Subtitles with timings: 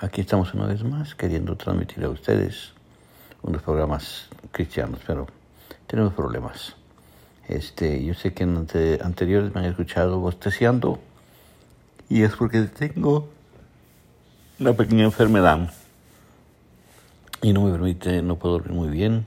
[0.00, 2.70] Aquí estamos una vez más queriendo transmitir a ustedes
[3.42, 5.26] unos programas cristianos, pero
[5.88, 6.76] tenemos problemas.
[7.48, 8.56] Este, yo sé que en
[9.02, 11.00] anteriores me han escuchado bosteciando
[12.08, 13.28] y es porque tengo
[14.60, 15.72] una pequeña enfermedad
[17.42, 19.26] y no me permite, no puedo dormir muy bien,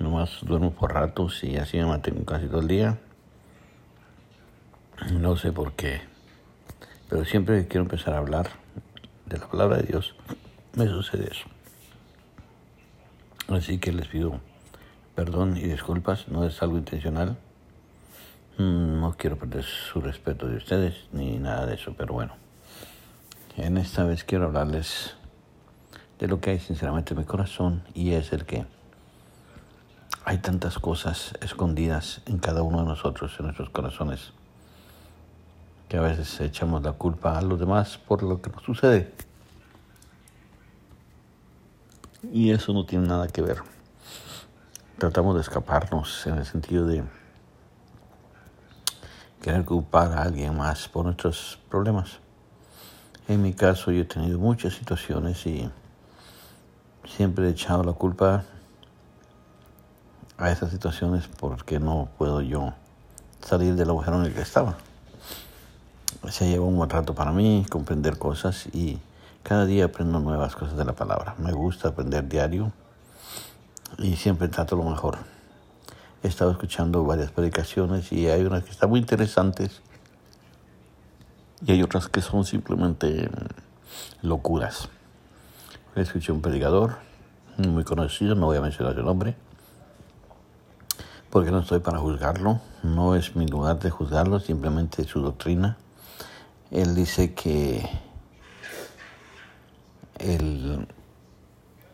[0.00, 2.98] nomás duermo por ratos y así me mantengo casi todo el día.
[5.12, 6.00] No sé por qué,
[7.08, 8.59] pero siempre que quiero empezar a hablar
[9.30, 10.14] de la palabra de Dios,
[10.74, 11.46] me sucede eso.
[13.48, 14.40] Así que les pido
[15.14, 17.38] perdón y disculpas, no es algo intencional.
[18.58, 22.34] Mm, no quiero perder su respeto de ustedes ni nada de eso, pero bueno.
[23.56, 25.14] En esta vez quiero hablarles
[26.18, 28.66] de lo que hay sinceramente en mi corazón y es el que
[30.24, 34.32] hay tantas cosas escondidas en cada uno de nosotros, en nuestros corazones,
[35.88, 39.12] que a veces echamos la culpa a los demás por lo que nos sucede.
[42.22, 43.62] Y eso no tiene nada que ver.
[44.98, 47.02] Tratamos de escaparnos en el sentido de
[49.40, 52.18] querer culpar a alguien más por nuestros problemas.
[53.26, 55.70] En mi caso yo he tenido muchas situaciones y
[57.06, 58.44] siempre he echado la culpa
[60.36, 62.74] a esas situaciones porque no puedo yo
[63.40, 64.76] salir del agujero en el que estaba.
[66.28, 68.98] Se lleva un buen rato para mí comprender cosas y
[69.42, 71.34] cada día aprendo nuevas cosas de la palabra.
[71.38, 72.72] Me gusta aprender diario
[73.98, 75.18] y siempre trato lo mejor.
[76.22, 79.80] He estado escuchando varias predicaciones y hay unas que están muy interesantes
[81.66, 83.30] y hay otras que son simplemente
[84.22, 84.88] locuras.
[85.96, 86.98] Escuché un predicador
[87.56, 89.34] muy conocido, no voy a mencionar su nombre,
[91.30, 95.76] porque no estoy para juzgarlo, no es mi lugar de juzgarlo, simplemente su doctrina.
[96.70, 97.88] Él dice que
[100.20, 100.86] el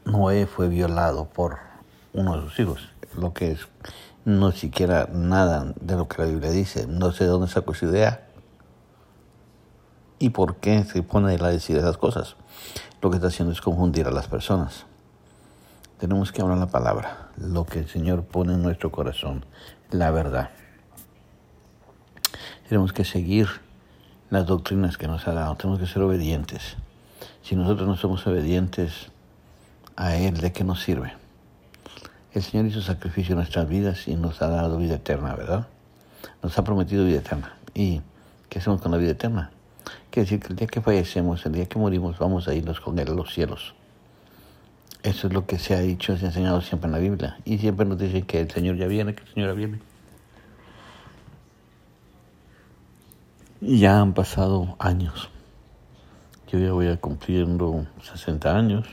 [0.04, 1.58] Noé fue violado por
[2.12, 3.68] uno de sus hijos, lo que es
[4.26, 6.86] no siquiera nada de lo que la Biblia dice.
[6.88, 8.26] No sé de dónde sacó esa idea
[10.18, 12.36] y por qué se pone a decir esas cosas.
[13.00, 14.84] Lo que está haciendo es confundir a las personas.
[15.98, 19.46] Tenemos que hablar la palabra, lo que el Señor pone en nuestro corazón,
[19.90, 20.50] la verdad.
[22.68, 23.48] Tenemos que seguir
[24.28, 26.76] las doctrinas que nos ha dado, tenemos que ser obedientes.
[27.46, 29.06] Si nosotros no somos obedientes
[29.94, 31.12] a Él, ¿de qué nos sirve?
[32.32, 35.68] El Señor hizo sacrificio en nuestras vidas y nos ha dado vida eterna, ¿verdad?
[36.42, 37.56] Nos ha prometido vida eterna.
[37.72, 38.00] ¿Y
[38.48, 39.52] qué hacemos con la vida eterna?
[40.10, 42.98] Quiere decir que el día que fallecemos, el día que morimos, vamos a irnos con
[42.98, 43.76] Él a los cielos.
[45.04, 47.38] Eso es lo que se ha dicho, se ha enseñado siempre en la Biblia.
[47.44, 49.80] Y siempre nos dicen que el Señor ya viene, que el Señor ya viene.
[53.60, 55.30] Y ya han pasado años.
[56.48, 58.86] Yo ya voy a cumpliendo 60 años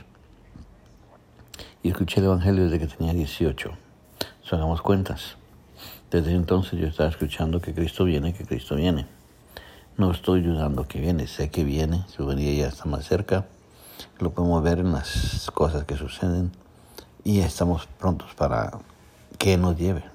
[1.84, 3.70] y escuché el Evangelio desde que tenía 18.
[4.42, 5.36] So, hagamos cuentas.
[6.10, 9.06] Desde entonces yo estaba escuchando que Cristo viene, que Cristo viene.
[9.96, 13.46] No estoy dudando que viene, sé que viene, su venida ya está más cerca.
[14.18, 16.50] Lo podemos ver en las cosas que suceden
[17.22, 18.72] y estamos prontos para
[19.38, 20.13] que nos lleve.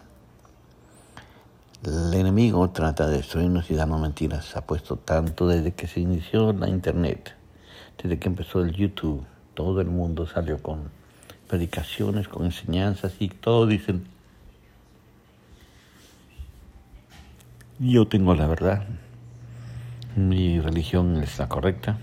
[1.90, 4.56] El enemigo trata de destruirnos y darnos mentiras.
[4.56, 7.36] Ha puesto tanto desde que se inició la internet,
[7.98, 9.26] desde que empezó el YouTube.
[9.56, 10.92] Todo el mundo salió con
[11.48, 14.06] predicaciones, con enseñanzas y todo dicen,
[17.80, 18.86] yo tengo la verdad,
[20.16, 21.98] mi religión es la correcta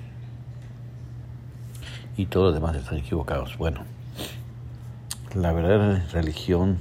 [2.16, 3.56] y todos los demás están equivocados.
[3.56, 3.84] Bueno,
[5.32, 6.78] la verdadera religión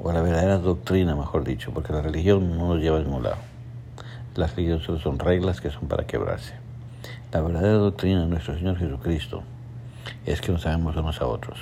[0.00, 3.38] o la verdadera doctrina, mejor dicho, porque la religión no nos lleva a ningún lado.
[4.34, 6.54] Las religiones solo son reglas que son para quebrarse.
[7.32, 9.42] La verdadera doctrina de nuestro Señor Jesucristo
[10.24, 11.58] es que nos amemos unos a otros.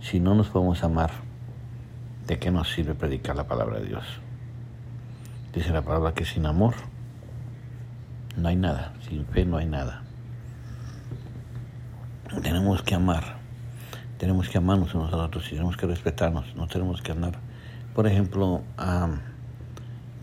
[0.00, 1.10] Si no nos podemos amar,
[2.26, 4.04] ¿de qué nos sirve predicar la palabra de Dios?
[5.52, 6.74] Dice la palabra que sin amor
[8.36, 10.02] no hay nada, sin fe no hay nada.
[12.42, 13.38] Tenemos que amar,
[14.18, 17.45] tenemos que amarnos unos a otros y tenemos que respetarnos, no tenemos que andar
[17.96, 18.60] por ejemplo,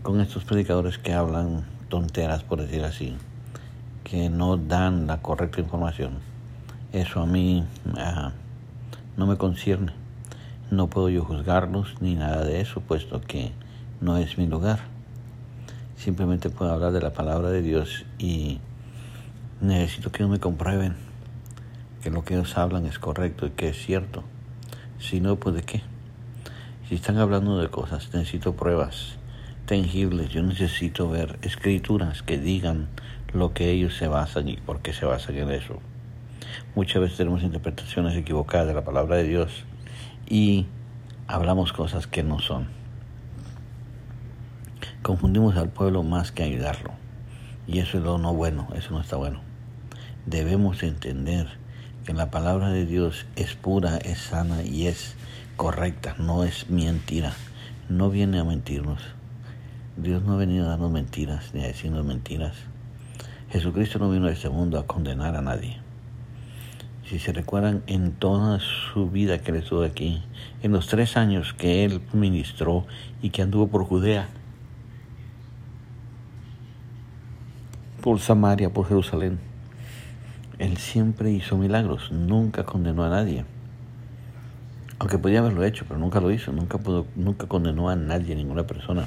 [0.04, 3.16] con estos predicadores que hablan tonteras, por decir así,
[4.04, 6.20] que no dan la correcta información.
[6.92, 7.66] Eso a mí
[7.96, 8.30] ah,
[9.16, 9.92] no me concierne.
[10.70, 13.50] No puedo yo juzgarlos ni nada de eso, puesto que
[14.00, 14.78] no es mi lugar.
[15.96, 18.60] Simplemente puedo hablar de la palabra de Dios y
[19.60, 20.94] necesito que me comprueben
[22.04, 24.22] que lo que ellos hablan es correcto y que es cierto.
[25.00, 25.93] Si no, pues de qué.
[26.88, 29.16] Si están hablando de cosas, necesito pruebas
[29.64, 30.28] tangibles.
[30.28, 32.88] Yo necesito ver escrituras que digan
[33.32, 35.78] lo que ellos se basan y por qué se basan en eso.
[36.74, 39.64] Muchas veces tenemos interpretaciones equivocadas de la palabra de Dios
[40.28, 40.66] y
[41.26, 42.68] hablamos cosas que no son.
[45.02, 46.90] Confundimos al pueblo más que ayudarlo.
[47.66, 49.40] Y eso es lo no bueno, eso no está bueno.
[50.26, 51.48] Debemos entender
[52.04, 55.16] que la palabra de Dios es pura, es sana y es
[55.56, 57.32] correcta, no es mentira.
[57.88, 59.02] No viene a mentirnos.
[59.96, 62.56] Dios no ha venido a darnos mentiras ni a decirnos mentiras.
[63.50, 65.78] Jesucristo no vino a este mundo a condenar a nadie.
[67.08, 70.22] Si se recuerdan en toda su vida que él estuvo aquí,
[70.62, 72.86] en los tres años que él ministró
[73.22, 74.28] y que anduvo por Judea,
[78.00, 79.38] por Samaria, por Jerusalén,
[80.58, 83.44] él siempre hizo milagros, nunca condenó a nadie.
[85.04, 88.66] Aunque podía haberlo hecho, pero nunca lo hizo, nunca, pudo, nunca condenó a nadie, ninguna
[88.66, 89.06] persona.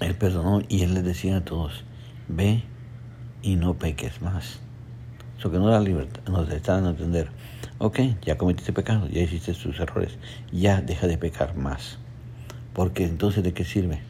[0.00, 1.84] Él perdonó y él les decía a todos,
[2.26, 2.64] ve
[3.42, 4.58] y no peques más.
[5.38, 7.28] Eso que no da libertad, nos están a entender,
[7.78, 10.18] ok, ya cometiste pecado, ya hiciste tus errores,
[10.50, 12.00] ya deja de pecar más.
[12.72, 14.00] Porque entonces, ¿de qué sirve?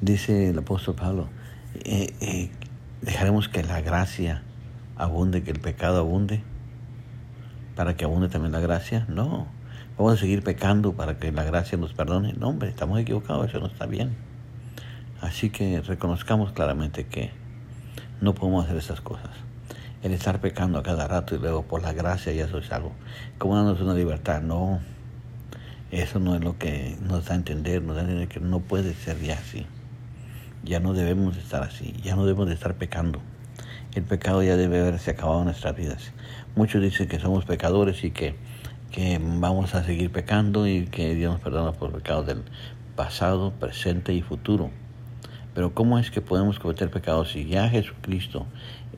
[0.00, 1.28] Dice el apóstol Pablo,
[1.84, 2.50] eh, eh,
[3.02, 4.44] dejaremos que la gracia
[4.96, 6.44] abunde, que el pecado abunde,
[7.78, 9.06] para que abunde también la gracia.
[9.08, 9.46] No,
[9.96, 12.32] vamos a seguir pecando para que la gracia nos perdone.
[12.32, 14.16] No, hombre, estamos equivocados, eso no está bien.
[15.20, 17.30] Así que reconozcamos claramente que
[18.20, 19.30] no podemos hacer esas cosas.
[20.02, 22.90] El estar pecando a cada rato y luego por la gracia ya eso es algo,
[23.38, 24.80] como dándonos una libertad, no,
[25.92, 28.58] eso no es lo que nos da a entender, nos da a entender que no
[28.58, 29.66] puede ser ya así,
[30.64, 33.20] ya no debemos estar así, ya no debemos de estar pecando,
[33.94, 36.12] el pecado ya debe haberse acabado en nuestras vidas.
[36.56, 38.34] Muchos dicen que somos pecadores y que,
[38.90, 42.42] que vamos a seguir pecando y que Dios nos perdona por pecados del
[42.96, 44.70] pasado, presente y futuro.
[45.54, 48.46] Pero ¿cómo es que podemos cometer pecados si ya Jesucristo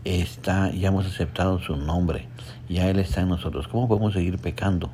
[0.05, 2.29] está, ya hemos aceptado su nombre,
[2.69, 3.69] ya Él está en nosotros?
[3.69, 4.91] ¿Cómo podemos seguir pecando?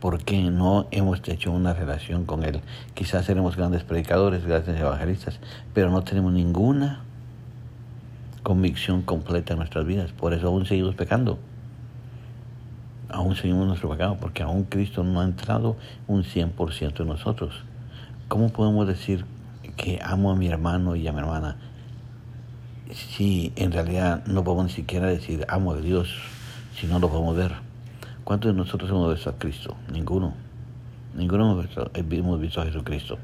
[0.00, 2.62] Porque no hemos hecho una relación con Él.
[2.94, 5.38] Quizás seremos grandes predicadores, grandes evangelistas,
[5.74, 7.04] pero no tenemos ninguna
[8.42, 10.12] convicción completa en nuestras vidas.
[10.12, 11.38] Por eso aún seguimos pecando.
[13.08, 15.76] Aún seguimos nuestro pecado, porque aún Cristo no ha entrado
[16.06, 17.54] un 100% en nosotros.
[18.28, 19.24] ¿Cómo podemos decir
[19.76, 21.56] que amo a mi hermano y a mi hermana,
[22.92, 26.10] si en realidad no podemos ni siquiera decir amo a Dios
[26.78, 27.52] si no lo podemos ver.
[28.24, 29.76] ¿Cuántos de nosotros hemos visto a Cristo?
[29.90, 30.34] Ninguno.
[31.14, 33.18] Ninguno hemos visto, hemos visto a Jesucristo.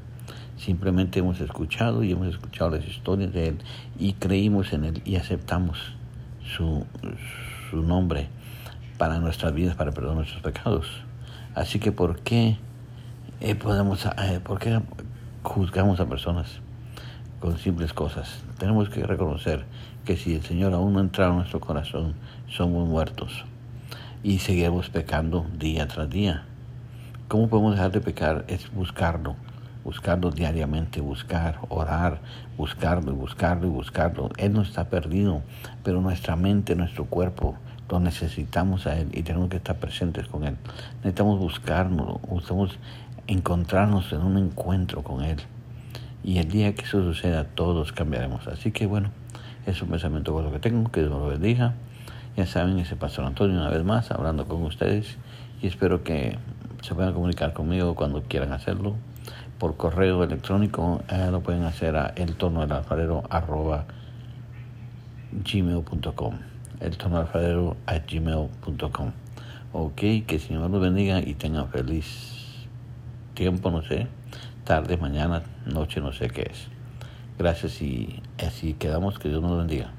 [0.57, 3.57] Simplemente hemos escuchado y hemos escuchado las historias de Él
[3.99, 5.77] y creímos en Él y aceptamos
[6.43, 6.85] su,
[7.69, 8.27] su nombre
[8.97, 10.87] para nuestras vidas, para perdonar nuestros pecados.
[11.53, 12.57] Así que, ¿por qué
[13.39, 14.81] eh, podemos, eh, por qué
[15.43, 16.59] juzgamos a personas
[17.39, 18.43] con simples cosas.
[18.57, 19.65] Tenemos que reconocer
[20.05, 22.15] que si el Señor aún no entra en nuestro corazón,
[22.47, 23.45] somos muertos
[24.23, 26.45] y seguimos pecando día tras día.
[27.27, 28.45] ¿Cómo podemos dejar de pecar?
[28.47, 29.35] Es buscarlo,
[29.87, 32.19] buscarlo diariamente, buscar, orar,
[32.57, 34.29] buscarlo y buscarlo y buscarlo.
[34.35, 35.43] Él no está perdido,
[35.81, 37.55] pero nuestra mente, nuestro cuerpo,
[37.89, 40.57] lo necesitamos a Él y tenemos que estar presentes con Él.
[40.97, 42.77] Necesitamos buscarnos, necesitamos
[43.27, 45.37] encontrarnos en un encuentro con Él.
[46.21, 48.45] Y el día que eso suceda, todos cambiaremos.
[48.49, 49.11] Así que bueno,
[49.65, 51.75] es un pensamiento con lo que tengo, que Dios lo bendiga.
[52.35, 55.17] Ya saben, ese Pastor Antonio una vez más, hablando con ustedes.
[55.61, 56.37] Y espero que
[56.81, 58.97] se puedan comunicar conmigo cuando quieran hacerlo.
[59.59, 63.85] Por correo electrónico eh, lo pueden hacer a el tono del alfarero arroba
[65.31, 66.35] gmail.com
[66.79, 67.75] el tono alfarero
[68.09, 69.11] gmail.com
[69.73, 72.37] ok que el Señor los bendiga y tengan feliz
[73.37, 74.07] tiempo, no sé,
[74.63, 76.67] tarde, mañana, noche, no sé qué es.
[77.37, 79.91] Gracias y así quedamos, que Dios nos bendiga.